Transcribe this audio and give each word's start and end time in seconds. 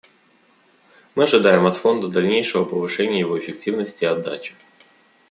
Мы 1.13 1.25
ожидаем 1.25 1.67
от 1.67 1.75
Фонда 1.75 2.07
дальнейшего 2.07 2.65
повышения 2.65 3.19
его 3.19 3.37
эффективности 3.37 4.03
и 4.03 4.07
отдачи. 4.07 4.55